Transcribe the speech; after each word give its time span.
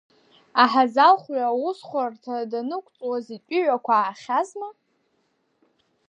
Аҳазалхҩы 0.63 1.41
аусҳәарҭа 1.45 2.35
данықәҵуаз 2.51 3.25
итәыҩақәа 3.35 3.93
аахьазма? 3.97 4.69